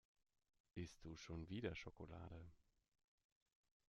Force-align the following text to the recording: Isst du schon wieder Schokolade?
Isst 0.73 1.05
du 1.05 1.15
schon 1.15 1.47
wieder 1.47 1.75
Schokolade? 1.75 2.49